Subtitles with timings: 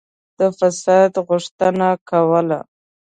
[0.39, 2.59] د فساد غوښتنه کوله.